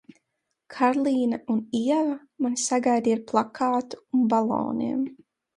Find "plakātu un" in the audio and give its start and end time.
3.33-4.29